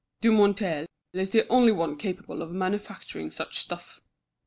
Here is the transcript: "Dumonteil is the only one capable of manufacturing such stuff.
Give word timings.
"Dumonteil 0.19 0.87
is 1.13 1.29
the 1.29 1.47
only 1.47 1.71
one 1.71 1.95
capable 1.95 2.41
of 2.41 2.49
manufacturing 2.49 3.29
such 3.29 3.59
stuff. 3.59 4.01